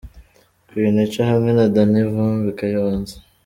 Queen 0.67 0.97
Cha 1.11 1.23
hamwe 1.31 1.51
na 1.53 1.65
Danny 1.75 2.01
Vumbi 2.11 2.47
i 2.51 2.55
Kayonza. 2.59 3.15